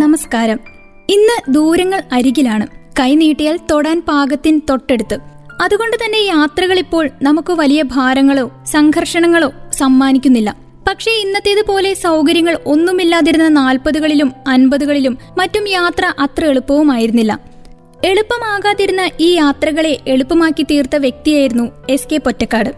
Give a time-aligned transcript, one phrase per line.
[0.00, 0.58] നമസ്കാരം.
[1.08, 2.66] ഇന്ന് ദൂരങ്ങൾ അരികിലാണ്.
[3.00, 5.18] കൈനീട്ടിയാൽ തൊടാൻ പാകത്തിൻ തൊട്ടടുത്ത്.
[5.62, 10.56] അതുകൊണ്ട് തന്നെ യാത്രകൾ ഇപ്പോൾ നമുക്ക് വലിയ ഭാരങ്ങളോ സംഘർഷണങ്ങളോ സമ്മാനിക്കുന്നില്ല.
[10.88, 17.40] പക്ഷേ ഇന്നത്തേതുപോലെ സൗകര്യങ്ങൾ ഒന്നുമില്ലാതിരുന്ന നാൽപ്പതുകളിലും അൻപതുകളിലും മറ്റും യാത്ര അത്ര എളുപ്പവുമായിരുന്നില്ല.
[18.04, 22.70] എളുപ്പമാകാതിരുന്ന ഈ യാത്രകളെ എളുപ്പമാക്കി തീർത്ത വ്യക്തിയായിരുന്നു എസ് കെ പൊറ്റക്കാട്.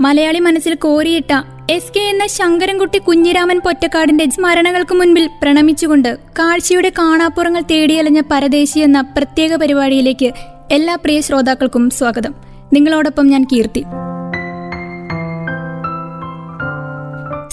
[0.00, 1.32] മലയാളി മനസ്സിൽ കോരിയിട്ട
[1.70, 9.56] എസ് കെ എന്ന ശങ്കരൻകുട്ടി കുഞ്ഞിരാമൻ പൊറ്റക്കാടിന്റെ സ്മരണകൾക്ക് മുൻപിൽ പ്രണമിച്ചുകൊണ്ട് കാഴ്ചയുടെ കാണാപ്പുറങ്ങൾ തേടിയലഞ്ഞ പരദേശി എന്ന പ്രത്യേക
[9.56, 10.32] പരിപാടിയിലേക്ക്
[10.70, 12.34] എല്ലാ പ്രിയ ശ്രോതാക്കൾക്കും സ്വാഗതം.
[12.72, 13.80] നിങ്ങളോടൊപ്പം ഞാൻ കീർത്തി.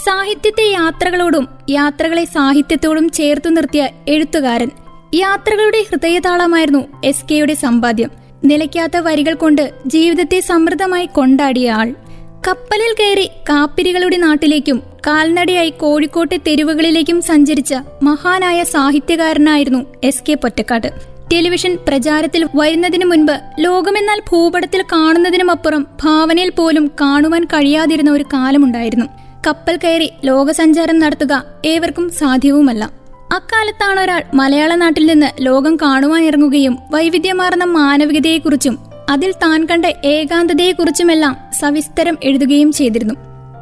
[0.05, 4.69] സാഹിത്യത്തെ യാത്രകളോടും യാത്രകളെ സാഹിത്യത്തോടും ചേർത്തു നിർത്തിയ എഴുത്തുകാരൻ.
[5.13, 8.11] യാത്രകളുടെ ഹൃദയതാളമായിരുന്നു എസ് കെയുടെ സമ്പാദ്യം.
[8.43, 12.02] നിലയ്ക്കാത്ത വരികൾ കൊണ്ട് ജീവിതത്തെ സമൃദ്ധമായി കൊണ്ടാടിയ ആൾ.
[12.47, 20.87] കപ്പലിൽ കയറി കാപ്പിരികളുടെ നാട്ടിലേക്കും കാൽനടയായി കോഴിക്കോട്ടെ തെരുവുകളിലേക്കും സഞ്ചരിച്ച മഹാനായ സാഹിത്യകാരനായിരുന്നു എസ് കെ പൊറ്റക്കാട്
[21.33, 29.05] ടെലിവിഷൻ പ്രചാരത്തിൽ വരുന്നതിനു മുൻപ് ലോകമെന്നാൽ ഭൂപടത്തിൽ കാണുന്നതിനുമപ്പുറം ഭാവനയിൽ പോലും കാണുവാൻ കഴിയാതിരുന്ന ഒരു കാലമുണ്ടായിരുന്നു.
[29.47, 32.91] കപ്പൽ കയറി ലോകസഞ്ചാരം നടത്തുക ഏവർക്കും സാധ്യവുമല്ല.
[33.33, 42.71] അക്കാലത്താണ് ഒരാൾ മലയാള നാട്ടിൽ നിന്ന് ലോകം കാണുവാനിറങ്ങുകയും വൈവിധ്യമാർന്ന മാനവികതയെക്കുറിച്ചും അതിൽ താൻ കണ്ട ഏകാന്തതയെക്കുറിച്ചുമെല്ലാം സവിസ്തരം എഴുതുകയും
[42.71, 43.13] ചെയ്തിരുന്നു.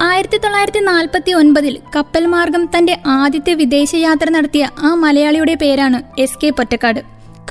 [0.02, 6.50] ആയിരത്തി തൊള്ളായിരത്തി നാൽപ്പത്തി ഒൻപതിൽ കപ്പൽ മാർഗം തന്റെ ആദ്യത്തെ വിദേശയാത്ര നടത്തിയ ആ മലയാളിയുടെ പേരാണ് എസ് കെ
[6.50, 7.00] പൊറ്റക്കാട്.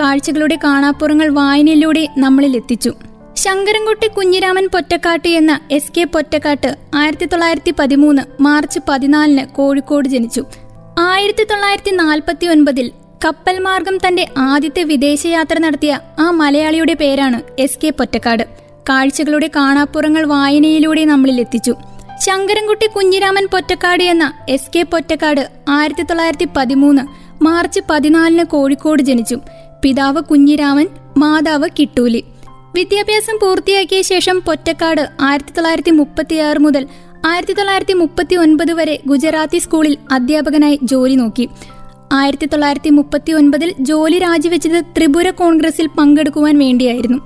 [0.00, 2.94] കാഴ്ചകളുടെ കാണാപ്പുറങ്ങൾ വായനയിലൂടെ നമ്മളിൽ എത്തിച്ചു.
[3.36, 10.44] ശങ്കരൻകുട്ടി കുഞ്ഞിരാമൻ പൊറ്റക്കാട്ട് എന്ന എസ് കെ പൊറ്റക്കാട്ട് ആയിരത്തി തൊള്ളായിരത്തി പതിമൂന്ന് മാർച്ച് പതിനാലിന് കോഴിക്കോട് ജനിച്ചു.
[10.98, 12.92] ആയിരത്തി തൊള്ളായിരത്തി നാൽപ്പത്തി ഒൻപതിൽ
[13.24, 18.44] കപ്പൽ മാർഗം തന്റെ ആദ്യത്തെ വിദേശയാത്ര നടത്തിയ ആ മലയാളിയുടെ പേരാണ് എസ് കെ പൊറ്റക്കാട്.
[18.88, 21.74] കാഴ്ചകളുടെ കാണാപ്പുറങ്ങൾ വായനയിലൂടെ നമ്മളിൽ എത്തിച്ചു.
[22.26, 27.02] ശങ്കരൻകുട്ടി കുഞ്ഞിരാമൻ പൊറ്റക്കാട് എന്ന എസ് കെ പൊറ്റക്കാട് ആയിരത്തി തൊള്ളായിരത്തി പതിമൂന്ന്
[27.44, 29.38] മാർച്ച് പതിനാലിന് കോഴിക്കോട് ജനിച്ചു.
[29.82, 32.24] പിതാവ് കുഞ്ഞിരാമൻ മാതാവ് കിട്ടൂലി.
[32.74, 36.87] വിദ്യാഭ്യാസം പൂർത്തിയാക്കിയ ശേഷം പൊറ്റക്കാട് ആയിരത്തി തൊള്ളായിരത്തി മുപ്പത്തിയാറ് മുതൽ
[37.26, 41.48] ആയിരത്തി തൊള്ളായിരത്തി മുപ്പത്തി ഒൻപത് വരെ ഗുജറാത്തി സ്കൂളിൽ അധ്യാപകനായി ജോലി നോക്കി.
[42.12, 47.19] ആയിരത്തി തൊള്ളായിരത്തി മുപ്പത്തി ഒൻപതിൽ ജോലി രാജിവെച്ചത് ത്രിപുര കോൺഗ്രസിൽ പങ്കെടുക്കുവാൻ വേണ്ടിയായിരുന്നു.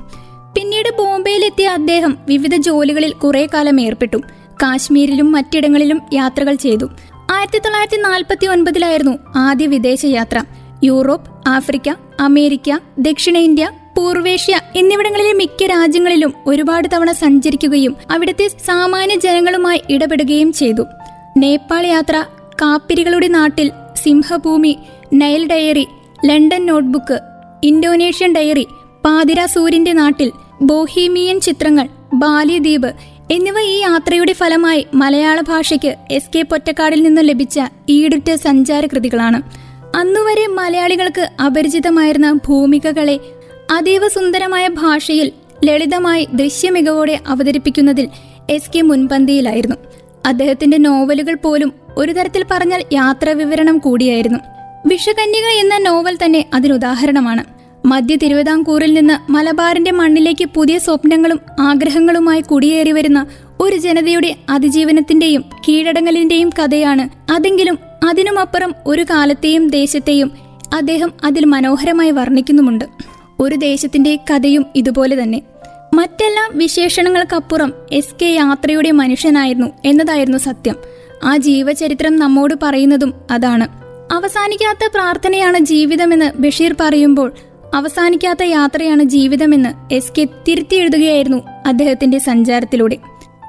[0.57, 4.17] പിന്നീട് ബോംബെയിലെത്തിയ അദ്ദേഹം വിവിധ ജോലികളിൽ കുറെ കാലം ഏർപ്പെട്ടു.
[4.63, 6.87] കാശ്മീരിലും മറ്റിടങ്ങളിലും യാത്രകൾ ചെയ്തു.
[7.31, 10.41] ആയിരത്തി തൊള്ളായിരത്തി നാൽപ്പത്തി ഒൻപതിലായിരുന്നു ആദ്യ വിദേശയാത്ര.
[10.85, 20.53] യൂറോപ്പ് ആഫ്രിക്ക അമേരിക്ക ദക്ഷിണേന്ത്യ പൂർവേഷ്യ എന്നിവിടങ്ങളിലെ മിക്ക രാജ്യങ്ങളിലും ഒരുപാട് തവണ സഞ്ചരിക്കുകയും അവിടുത്തെ സാമാന്യ ജനങ്ങളുമായി ഇടപെടുകയും
[20.53, 20.83] ചെയ്തു.
[21.37, 22.25] നേപ്പാൾ യാത്ര
[22.63, 23.71] കാപ്പിരികളുടെ നാട്ടിൽ
[24.05, 24.73] സിംഹഭൂമി
[25.15, 25.87] Nile diary
[26.25, 27.19] London notebook
[27.63, 28.65] Indonesian diary
[29.05, 30.29] പാതിര സൂര്യന്റെ നാട്ടിൽ
[30.63, 32.91] ബോഹീമിയൻ ചിത്രങ്ങൾ ബാലിദ്വീപ്
[33.31, 39.39] എന്നിവ ഈ യാത്രയുടെ ഫലമായി മലയാള ഭാഷയ്ക്ക് എസ് കെ പൊറ്റക്കാടിൽ നിന്നും ലഭിച്ച ഈടുറ്റ സഞ്ചാര കൃതികളാണ്
[39.97, 43.17] അന്നുവരെ മലയാളികൾക്ക് അപരിചിതമായിരുന്ന ഭൂമികകളെ
[43.71, 45.29] അതീവ സുന്ദരമായ ഭാഷയിൽ
[45.65, 48.07] ലളിതമായി ദൃശ്യമികവോടെ അവതരിപ്പിക്കുന്നതിൽ
[48.51, 49.77] എസ് കെ മുൻപന്തിയിലായിരുന്നു.
[50.27, 54.39] അദ്ദേഹത്തിന്റെ നോവലുകൾ പോലും ഒരു തരത്തിൽ പറഞ്ഞാൽ യാത്രാ വിവരണം കൂടിയായിരുന്നു.
[54.87, 57.45] വിഷകന്യക എന്ന നോവൽ തന്നെ അതിനുദാഹരണമാണ്.
[57.87, 63.27] മധ്യ തിരുവിതാംകൂറിൽ നിന്ന് മലബാറിന്റെ മണ്ണിലേക്ക് പുതിയ സ്വപ്നങ്ങളും ആഗ്രഹങ്ങളുമായി കുടിയേറി വരുന്ന
[63.61, 70.33] ഒരു ജനതയുടെ അതിജീവനത്തിന്റെയും കീഴടങ്ങലിന്റെയും കഥയാണ് അതെങ്കിലും അതിനുമപ്പുറം ഒരു കാലത്തെയും ദേശത്തെയും
[70.75, 72.85] അദ്ദേഹം അതിൽ മനോഹരമായി വർണിക്കുന്നുമുണ്ട്.
[73.41, 75.43] ഒരു ദേശത്തിന്റെ കഥയും ഇതുപോലെ തന്നെ.
[75.95, 80.77] മറ്റെല്ലാ വിശേഷണങ്ങൾക്കപ്പുറം എസ് കെ യാത്രയുടെ മനുഷ്യനായിരുന്നു എന്നതായിരുന്നു സത്യം.
[81.25, 83.69] ആ ജീവചരിത്രം നമ്മോട് പറയുന്നതും അതാണ്.
[84.15, 87.33] അവസാനിക്കാത്ത പ്രാർത്ഥനയാണ് ജീവിതമെന്ന് ബഷീർ പറയുമ്പോൾ
[87.75, 92.97] അവസാനിക്കാത്ത യാത്രയാണ് ജീവിതമെന്ന് എസ് കെ തിരുത്തി എഴുതുകയായിരുന്നു അദ്ദേഹത്തിന്റെ സഞ്ചാരത്തിലൂടെ.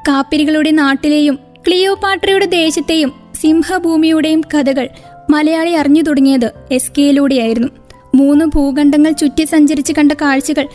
[0.08, 4.90] കാപ്പിരികളുടെ നാട്ടിലെയും ക്ലിയോപാട്രയുടെ ദേശത്തെയും സിംഹഭൂമിയുടെയും കഥകൾ
[5.30, 7.68] മലയാളി അറിഞ്ഞു തുടങ്ങിയത് എസ് കെയിലൂടെയായിരുന്നു
[8.16, 10.68] മൂന്ന് ഭൂഖണ്ഡങ്ങൾ ചുറ്റി സഞ്ചരിച്ച് കണ്ട കാഴ്ചകൾ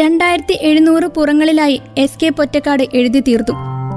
[0.00, 3.52] രണ്ടായിരത്തി എഴുന്നൂറ് പുറങ്ങളിലായി എസ് കെ പൊറ്റക്കാട് എഴുതി തീർത്തു.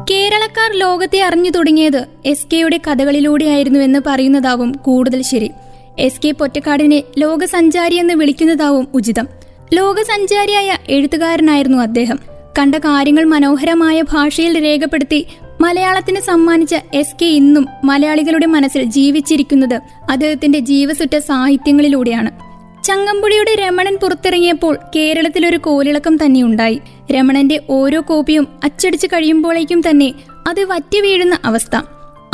[0.09, 5.51] കേരളക്കാർ ലോകത്തെ അറിഞ്ഞു തുടങ്ങിയത് എസ് കെയുടെ കഥകളിലൂടെയായിരുന്നു എന്ന് പറയുന്നതാവും കൂടുതൽ ശരി.
[5.99, 9.27] എസ് കെ പൊറ്റക്കാടിനെ ലോകസഞ്ചാരി എന്ന് വിളിക്കുന്നതാവും ഉചിതം.
[9.73, 12.19] ലോകസഞ്ചാരിയായ എഴുത്തുകാരനായിരുന്നു അദ്ദേഹം.
[12.59, 15.27] കണ്ട കാര്യങ്ങൾ മനോഹരമായ ഭാഷയിൽ രേഖപ്പെടുത്തി
[15.61, 22.50] മലയാളത്തിന് സമ്മാനിച്ച എസ് കെ ഇന്നും മലയാളികളുടെ മനസ്സിൽ ജീവിച്ചിരിക്കുന്നത് അദ്ദേഹത്തിന്റെ ജീവസുറ്റ സാഹിത്യങ്ങളിലൂടെയാണ്.
[22.83, 26.81] ചങ്ങമ്പുഴിയുടെ രമണൻ പുറത്തിറങ്ങിയപ്പോൾ കേരളത്തിലൊരു കോലിളക്കം തന്നെയുണ്ടായി
[27.11, 30.13] രമണന്റെ ഓരോ കോപ്പിയും അച്ചടിച്ചു കഴിയുമ്പോഴേക്കും തന്നെ
[30.49, 31.75] അത് വറ്റി വീഴുന്ന അവസ്ഥ.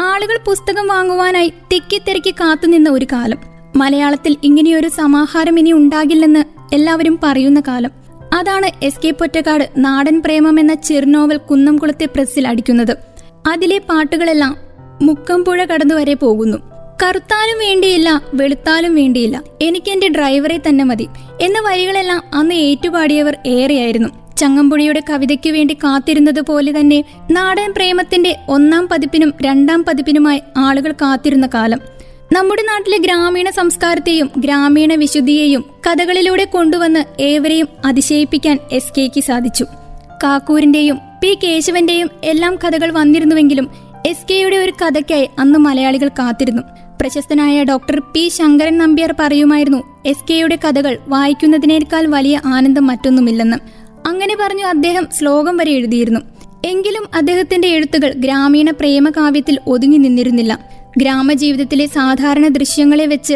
[0.02, 3.38] ആളുകൾ പുസ്തകം വാങ്ങുവാനായി തിക്കിത്തിരക്കി കാത്തുനിന്ന ഒരു കാലം.
[3.76, 6.44] മലയാളത്തിൽ ഇങ്ങനെയൊരു സമാഹാരം ഇനി ഉണ്ടാകില്ലെന്ന്
[6.76, 7.92] എല്ലാവരും പറയുന്ന കാലം.
[8.34, 12.98] അതാണ് എസ് കെ പൊറ്റക്കാട് നാടൻ പ്രേമം എന്ന ചെറുനോവൽ കുന്നംകുളത്തെ പ്രസ്സിൽ അടിക്കുന്നത്.
[13.48, 14.58] അതിലെ പാട്ടുകളെല്ലാം
[15.02, 16.58] മുക്കമ്പുഴ കടന്നുവരെ പോകുന്നു.
[17.04, 19.44] കറുത്താലും വേണ്ടിയില്ല വെളുത്താലും വേണ്ടിയില്ല.
[19.62, 21.08] എനിക്ക് എന്റെ ഡ്രൈവറെ തന്നെ മതി.
[21.42, 24.10] എന്ന വരികളെല്ലാം അന്ന് ഏറ്റുപാടിയവർ ഏറെയായിരുന്നു.
[24.38, 31.80] ചങ്ങമ്പുഴിയുടെ കവിതയ്ക്ക് വേണ്ടി കാത്തിരുന്നത് പോലെ തന്നെ നാടൻ പ്രേമത്തിന്റെ ഒന്നാം പതിപ്പിനും രണ്ടാം പതിപ്പിനുമായി ആളുകൾ കാത്തിരുന്ന കാലം.
[32.34, 39.66] നമ്മുടെ നാട്ടിലെ ഗ്രാമീണ സംസ്കാരത്തെയും ഗ്രാമീണ വിശുദ്ധിയെയും കഥകളിലൂടെ കൊണ്ടുവന്ന് ഏവരെയും അതിശയിപ്പിക്കാൻ എസ് കെക്ക് സാധിച്ചു.
[40.24, 43.72] കാക്കൂരിന്റെയും പി കേശവന്റെയും എല്ലാം കഥകൾ വന്നിരുന്നുവെങ്കിലും
[44.08, 46.62] എസ് കെയുടെ ഒരു കഥയ്ക്കായി അന്ന് മലയാളികൾ കാത്തിരുന്നു.
[47.08, 53.58] പ്രശസ്തനായ ഡോക്ടർ പി ശങ്കരൻ നമ്പ്യാർ പറയുമായിരുന്നു എസ് കെയുടെ കഥകൾ വായിക്കുന്നതിനേക്കാൾ വലിയ ആനന്ദം മറ്റൊന്നുമില്ലെന്ന്.
[54.08, 56.20] അങ്ങനെ പറഞ്ഞു അദ്ദേഹം ശ്ലോകം വരെ എഴുതിയിരുന്നു.
[56.66, 60.60] എങ്കിലും അദ്ദേഹത്തിന്റെ എഴുത്തുകൾ ഗ്രാമീണ പ്രേമകാവ്യത്തിൽ ഒതുങ്ങി നിന്നിരുന്നില്ല.
[60.98, 63.34] ഗ്രാമജീവിതത്തിലെ സാധാരണ ദൃശ്യങ്ങളെ വെച്ച്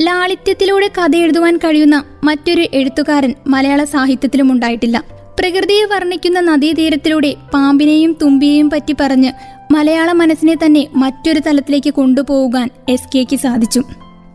[0.00, 5.04] ലാളിത്യത്തിലൂടെ കഥ എഴുതുവാൻ കഴിയുന്ന മറ്റൊരു എഴുത്തുകാരൻ മലയാള സാഹിത്യത്തിലും ഉണ്ടായിട്ടില്ല.
[5.40, 9.32] പ്രകൃതിയെ വർണിക്കുന്ന നദീതീരത്തിലൂടെ പാമ്പിനെയും തുമ്പിയെയും പറ്റി പറഞ്ഞ്
[9.74, 13.82] മലയാള മനസ്സിനെ തന്നെ മറ്റൊരു തലത്തിലേക്ക് കൊണ്ടുപോകാൻ എസ് കെക്ക് സാധിച്ചു.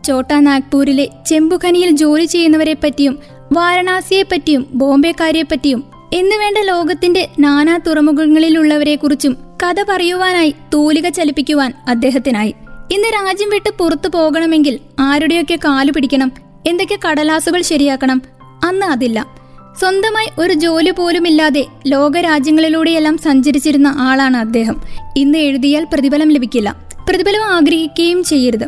[0.04, 3.18] ചോട്ടാ നാഗ്പൂരിലെ ചെമ്പുഖനിയിൽ ജോലി ചെയ്യുന്നവരെ പറ്റിയും
[3.52, 12.54] വാരണാസിയെ പറ്റിയും ബോംബെക്കാരെ പറ്റിയും എന്നുവേണ്ട ലോകത്തിന്റെ നാനാ തുറമുഖങ്ങളിലുള്ളവരെ കുറിച്ചും കഥ പറയുവാനായി തൂലിക ചലിപ്പിക്കുവാൻ അദ്ദേഹത്തിനായി.
[12.92, 16.32] ഇന്ന് രാജ്യം വിട്ട് പുറത്തു പോകണമെങ്കിൽ ആരുടെയൊക്കെ കാലു പിടിക്കണം
[16.66, 18.22] എന്തൊക്കെ കടലാസുകൾ ശരിയാക്കണം
[18.64, 19.39] അന്ന് അതില്ല.
[19.80, 24.82] സ്വന്തമായി ഒരു ജോലി പോലുമില്ലാതെ ലോകരാജ്യങ്ങളിലൂടെയെല്ലാം സഞ്ചരിച്ചിരുന്ന ആളാണ് അദ്ദേഹം.
[25.16, 26.76] ഇന്ന് എഴുതിയാൽ പ്രതിഫലം ലഭിക്കില്ല.
[27.08, 28.66] പ്രതിഫലം ആഗ്രഹിക്കുകയും ചെയ്യരുത്.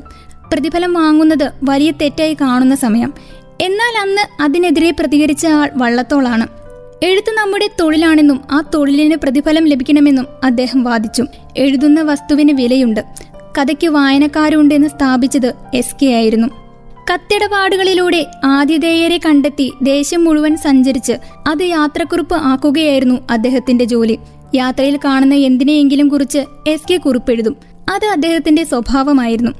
[0.52, 3.14] പ്രതിഫലം വാങ്ങുന്നത് വലിയ തെറ്റായി കാണുന്ന സമയം.
[3.60, 6.46] എന്നാൽ അന്ന് അതിനെതിരെ പ്രതികരിച്ച ആൾ വള്ളത്തോളാണ്.
[7.02, 11.24] എഴുത്ത് നമ്മുടെ തൊഴിലാണെന്നും ആ തൊഴിലിന് പ്രതിഫലം ലഭിക്കണമെന്നും അദ്ദേഹം വാദിച്ചു.
[11.56, 13.04] എഴുതുന്ന വസ്തുവിന് വിലയുണ്ട്.
[13.58, 16.61] കഥയ്ക്ക് വായനക്കാരുണ്ടെന്ന് സ്ഥാപിച്ചത് എസ് കെ ആയിരുന്നു.
[17.10, 21.12] കത്തിടപാടുകളിലൂടെ ആതിഥേയരെ കണ്ടെത്തി ദേശം മുഴുവൻ സഞ്ചരിച്ച്
[21.48, 24.18] അത് യാത്രക്കുറിപ്പ് ആക്കുകയായിരുന്നു അദ്ദേഹത്തിന്റെ ജോലി.
[24.54, 26.38] യാത്രയിൽ കാണുന്ന എന്തിനെയെങ്കിലും കുറിച്ച്
[26.68, 27.56] എസ് കെ കുറിപ്പെഴുതും.
[27.94, 29.50] അത് അദ്ദേഹത്തിന്റെ സ്വഭാവമായിരുന്നു.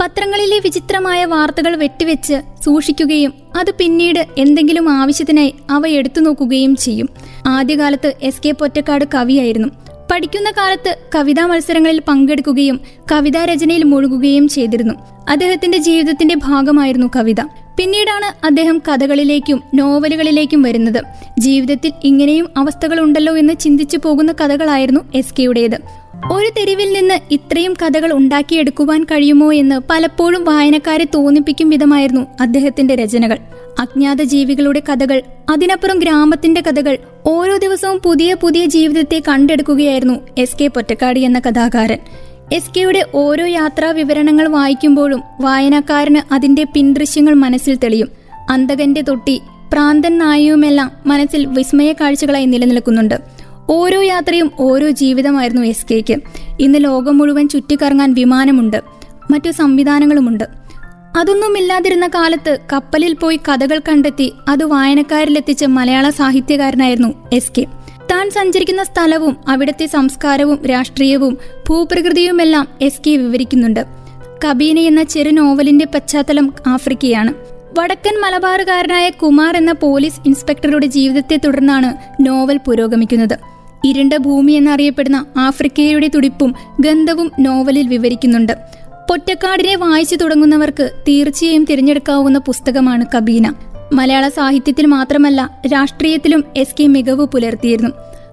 [0.00, 7.08] പത്രങ്ങളിലെ വിചിത്രമായ വാർത്തകൾ വെട്ടിവെച്ച് സൂക്ഷിക്കുകയും അത് പിന്നീട് എന്തെങ്കിലും ആവശ്യത്തിനായി അവ എടുത്തു നോക്കുകയും ചെയ്യും.
[7.46, 9.68] ആദ്യകാലത്ത് എസ് കെ പൊറ്റക്കാട് കവിയായിരുന്നു.
[10.12, 12.80] പഠിക്കുന്ന കാലത്ത് കവിതാ മത്സരങ്ങളിൽ പങ്കെടുക്കുകയും
[13.12, 14.94] കവിതാ രചനയിൽ മുഴുകുകയും ചെയ്തിരുന്നു.
[15.28, 17.40] അദ്ദേഹത്തിന്റെ ജീവിതത്തിന്റെ ഭാഗമായിരുന്നു കവിത.
[17.78, 21.02] പിന്നീടാണ് അദ്ദേഹം കഥകളിലേക്കും നോവലുകളിലേക്കും വരുന്നത്.
[21.38, 26.02] ജീവിതത്തിൽ ഇങ്ങനെയും അവസ്ഥകളുണ്ടല്ലോ എന്ന് ചിന്തിച്ചു പോകുന്ന കഥകളായിരുന്നു എസ് കെയുടേത്.
[26.32, 33.38] ഒരു തെരുവിൽ നിന്ന് ഇത്രയും കഥകൾ ഉണ്ടാക്കിയെടുക്കുവാൻ കഴിയുമോ എന്ന് പലപ്പോഴും വായനക്കാരെ തോന്നിപ്പിക്കും വിധമായിരുന്നു അദ്ദേഹത്തിന്റെ രചനകൾ.
[33.78, 41.20] അജ്ഞാത ജീവികളുടെ കഥകൾ അതിനപ്പുറം ഗ്രാമത്തിന്റെ കഥകൾ ഓരോ ദിവസവും പുതിയ പുതിയ ജീവിതത്തെ കണ്ടെടുക്കുകയായിരുന്നു എസ് കെ പൊറ്റക്കാടി
[41.20, 41.98] എന്ന കഥാകാരൻ.
[42.52, 48.08] എസ് കെയുടെ ഓരോ യാത്രാ വിവരണങ്ങൾ വായിക്കുമ്പോഴും വായനക്കാരന് അതിന്റെ പിൻദൃശ്യങ്ങൾ മനസ്സിൽ തെളിയും.
[48.50, 49.40] അന്തകന്റെ തൊട്ടി
[49.72, 53.14] പ്രാന്തൻ നായയുമെല്ലാം മനസ്സിൽ വിസ്മയ കാഴ്ചകളായി നിലനിൽക്കുന്നുണ്ട്.
[53.70, 56.16] ഓരോ യാത്രയും ഓരോ ജീവിതമായിരുന്നു എസ് കെക്ക്.
[56.60, 58.82] ഇന്ന് ലോകം മുഴുവൻ ചുറ്റിക്കറങ്ങാൻ വിമാനമുണ്ട്.
[59.30, 60.44] മറ്റു സംവിധാനങ്ങളുമുണ്ട്.
[61.16, 67.66] അതൊന്നുമില്ലാതിരുന്ന കാലത്ത് കപ്പലിൽ പോയി കഥകൾ കണ്ടെത്തി അത് വായനക്കാരിലെത്തിച്ച മലയാള സാഹിത്യകാരനായിരുന്നു എസ് കെ.
[68.12, 71.38] താൻ സഞ്ചരിക്കുന്ന സ്ഥലവും അവിടുത്തെ സംസ്കാരവും രാഷ്ട്രീയവും
[71.68, 73.84] ഭൂപ്രകൃതിയുമെല്ലാം എസ് കെ വിവരിക്കുന്നുണ്ട്.
[74.44, 77.34] കബീന എന്ന ചെറു നോവലിന്റെ പശ്ചാത്തലം ആഫ്രിക്കയാണ്.
[77.78, 83.38] വടക്കൻ മലബാറുകാരനായ കുമാർ എന്ന പോലീസ് ഇൻസ്പെക്ടറുടെ ജീവിതത്തെ തുടർന്നാണ് നോവൽ പുരോഗമിക്കുന്നത്.
[83.84, 88.52] ഇരുണ്ട ഭൂമി എന്നറിയപ്പെടുന്ന ആഫ്രിക്കയുടെ തുടിപ്പും ഗന്ധവും നോവലിൽ വിവരിക്കുന്നുണ്ട്.
[89.08, 93.52] പൊറ്റക്കാടിനെ വായിച്ചു തുടങ്ങുന്നവർക്ക് തീർച്ചയായും തിരഞ്ഞെടുക്കാവുന്ന പുസ്തകമാണ് കബീന.
[93.92, 97.90] മലയാള സാഹിത്യത്തിൽ മാത്രമല്ല രാഷ്ട്രീയത്തിലും എസ് കെ മികവ് പുലർത്തിയിരുന്നു.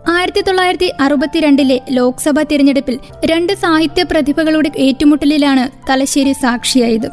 [0.07, 7.09] ആയിരത്തി തൊള്ളായിരത്തി അറുപത്തിരണ്ടിലെ ലോക്സഭാ തിരഞ്ഞെടുപ്പിൽ രണ്ട് സാഹിത്യ പ്രതിഭകളുടെ ഏറ്റുമുട്ടലിലാണ് തലശ്ശേരി സാക്ഷിയായത്.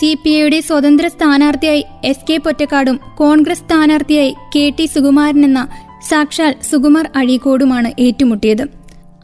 [0.00, 5.68] സി പി ഐയുടെ സ്വതന്ത്ര സ്ഥാനാർത്ഥിയായി എസ് കെ പൊറ്റക്കാടും കോൺഗ്രസ് സ്ഥാനാർത്ഥിയായി കെ ടി സുകുമാരൻ എന്ന
[6.08, 8.75] സാക്ഷാൽ സുകുമാർ അഴീക്കോടുമാണ് ഏറ്റുമുട്ടിയത്.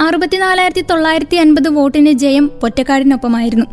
[0.03, 3.67] അറുപത്തിനാലായിരത്തി തൊള്ളായിരത്തി അൻപത് വോട്ടിന് ജയം പൊറ്റക്കാടിനൊപ്പമായിരുന്നു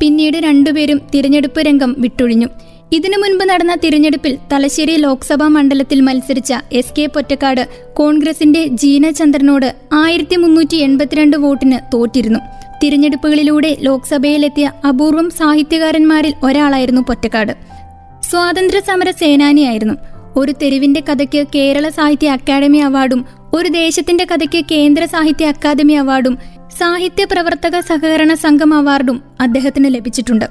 [0.00, 2.48] പിന്നീട് രണ്ടുപേരും തിരഞ്ഞെടുപ്പ് രംഗം വിട്ടൊഴിഞ്ഞു.
[2.92, 10.76] ഇതിനു മുൻപ് നടന്ന തിരഞ്ഞെടുപ്പിൽ തലശ്ശേരി ലോക്സഭാ മണ്ഡലത്തിൽ മത്സരിച്ച എസ് കെ പൊറ്റക്കാട് കോൺഗ്രസിന്റെ ജീനചന്ദ്രനോട് ആയിരത്തി മുന്നൂറ്റി
[10.76, 12.40] എൺപത്തിരണ്ട് വോട്ടിന് തോറ്റിരുന്നു.
[12.82, 17.52] തിരഞ്ഞെടുപ്പുകളിലൂടെ ലോക്സഭയിലെത്തിയ അപൂർവം സാഹിത്യകാരന്മാരിൽ ഒരാളായിരുന്നു പൊറ്റക്കാട്.
[18.30, 19.94] സ്വാതന്ത്ര്യ സമര സേനാനിയായിരുന്നു
[20.36, 23.24] ഒരു തെരുവിന്റെ കഥയ്ക്ക് കേരള സാഹിത്യ അക്കാദമി അവാർഡും
[23.56, 26.38] ഒരു ദേശത്തിന്റെ കഥയ്ക്ക് കേന്ദ്ര സാഹിത്യ അക്കാദമി അവാർഡും
[26.78, 30.44] സാഹിത്യ പ്രവർത്തക സഹകരണ സംഘം അവാർഡും അദ്ദേഹത്തിന് ലഭിച്ചിട്ടുണ്ട്.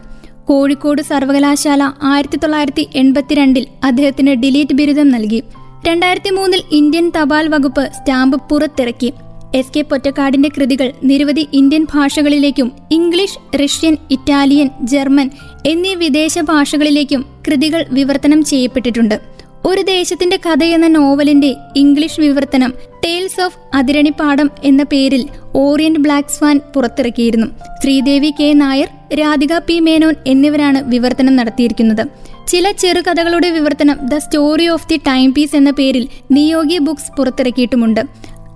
[0.45, 5.43] കോഴിക്കോട് സർവകലാശാല ആയിരത്തി തൊള്ളായിരത്തി എൺപത്തിരണ്ടിൽ അദ്ദേഹത്തിന് ഡിലീറ്റ് ബിരുദം നൽകി.
[5.87, 9.13] രണ്ടായിരത്തി മൂന്നിൽ ഇന്ത്യൻ തപാൽ വകുപ്പ് സ്റ്റാമ്പ് പുറത്തിറക്കി.
[9.55, 15.29] എസ് കെ പൊറ്റക്കാടിന്റെ കൃതികൾ നിരവധി ഇന്ത്യൻ ഭാഷകളിലേക്കും ഇംഗ്ലീഷ് റഷ്യൻ ഇറ്റാലിയൻ ജർമ്മൻ
[15.65, 19.34] എന്നീ വിദേശ ഭാഷകളിലേക്കും കൃതികൾ വിവർത്തനം ചെയ്യപ്പെട്ടിട്ടുണ്ട്.
[19.65, 22.73] ഒരു ദേശത്തിന്റെ കഥ എന്ന നോവലിന്റെ ഇംഗ്ലീഷ് വിവർത്തനം
[23.05, 27.47] ടെയിൽസ് ഓഫ് അതിരണിപ്പാടം എന്ന പേരിൽ ഓറിയന്റ് ബ്ലാക്ക് സ്വാൻ പുറത്തിറക്കിയിരുന്നു.
[27.83, 28.53] ശ്രീദേവി കെ.
[28.53, 28.87] നായർ
[29.19, 29.79] രാധിക പി.
[29.79, 32.07] മേനോൻ എന്നിവരാണ് വിവർത്തനം നടത്തിയിരിക്കുന്നത്.
[32.47, 38.01] ചില ചെറുകഥകളുടെ വിവർത്തനം the story of the time piece എന്ന പേരിൽ നിയോഗി ബുക്സ് പുറത്തിറക്കിയിട്ടുമുണ്ട്.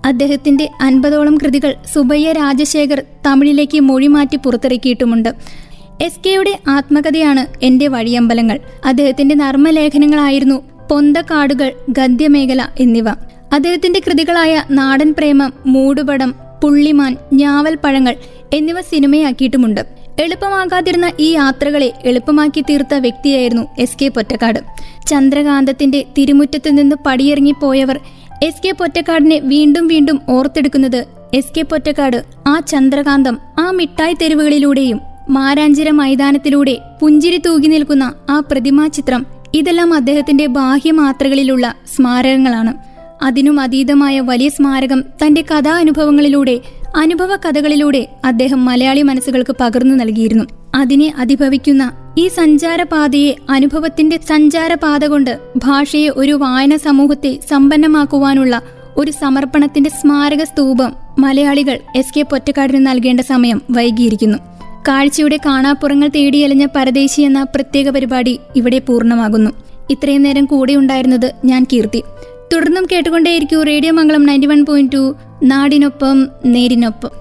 [0.04, 5.34] അദ്ദേഹത്തിന്റെ അൻപതോളം കൃതികൾ സുബയ്യ രാജശേഖർ തമിഴിലേക്ക് മൊഴിമാറ്റി പുറത്തിറക്കിയിട്ടുമുണ്ട്.
[6.02, 8.60] എസ് കെയുടെ ആത്മകഥയാണ് എന്റെ വഴിയമ്പലങ്ങൾ.
[8.84, 13.08] അദ്ദേഹത്തിന്റെ നർമ്മലേഖനങ്ങളായിരുന്നു പൊന്തക്കാടുകൾ ഗദ്യമേഖല എന്നിവ.
[13.52, 18.14] അദ്ദേഹത്തിന്റെ കൃതികളായ നാടൻ പ്രേമം മൂടുപടം പുള്ളിമാൻ ഞാവൽ പഴങ്ങൾ
[18.52, 19.80] എന്നിവ സിനിമയാക്കിയിട്ടുമുണ്ട്.
[20.18, 24.60] എളുപ്പമാകാതിരുന്ന ഈ യാത്രകളെ എളുപ്പമാക്കി തീർത്ത വ്യക്തിയായിരുന്നു എസ് കെ പൊറ്റക്കാട്.
[25.06, 28.00] ചന്ദ്രകാന്തത്തിന്റെ തിരുമുറ്റത്ത് നിന്ന് പടിയിറങ്ങിപ്പോയവർ
[28.42, 35.90] എസ് കെ പൊറ്റക്കാടിനെ വീണ്ടും വീണ്ടും ഓർത്തെടുക്കുന്നത് എസ് കെ പൊറ്റക്കാട് ആ ചന്ദ്രകാന്തം ആ മിഠായി തെരുവുകളിലൂടെയും മാരാഞ്ചിര
[35.90, 42.74] മൈതാനത്തിലൂടെ പുഞ്ചിരി തൂകി നിൽക്കുന്ന ആ പ്രതിമാ ചിത്രം ഇതെല്ലാം അദ്ദേഹത്തിന്റെ ബാഹ്യമാത്രകളിലുള്ള സ്മാരകങ്ങളാണ്.
[43.22, 46.60] അതിനും അതീതമായ വലിയ സ്മാരകം തന്റെ കഥാനുഭവങ്ങളിലൂടെ
[46.96, 50.44] അനുഭവ കഥകളിലൂടെ അദ്ദേഹം മലയാളി മനസ്സുകൾക്ക് പകർന്നു നൽകിയിരുന്നു.
[50.74, 58.62] അതിനെ അതിഭവിക്കുന്ന ഈ സഞ്ചാരപാതയെ അനുഭവത്തിന്റെ സഞ്ചാരപാത കൊണ്ട് ഭാഷയെ ഒരു വായന സമൂഹത്തെ സമ്പന്നമാക്കുവാനുള്ള
[58.96, 64.38] ഒരു സമർപ്പണത്തിന്റെ സ്മാരക സ്തൂപം മലയാളികൾ എസ് കെ പൊറ്റക്കാടിന് നൽകേണ്ട സമയം വൈകിയിരിക്കുന്നു.
[64.88, 69.50] കാഴ്ചയുടെ കാണാപ്പുറങ്ങൾ തേടിയലഞ്ഞ പരദേശി എന്ന പ്രത്യേക പരിപാടി ഇവിടെ പൂർണമാകുന്നു.
[69.90, 72.02] ഇത്രയും നേരം കൂടെ ഉണ്ടായിരുന്നത് ഞാൻ കീർത്തി.
[72.52, 75.16] തുടർന്നും കേട്ടുകൊണ്ടേയിരിക്കൂ radio Mangalam ninety one point two.
[75.42, 77.19] നാടിനൊപ്പം നേരിനൊപ്പം.